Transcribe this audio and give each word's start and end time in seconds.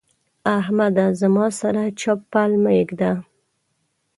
احمده! 0.57 1.07
زما 1.21 1.45
سره 1.59 1.81
چپ 1.99 2.19
پل 2.31 2.51
مه 2.63 2.71
اېږده. 2.79 3.11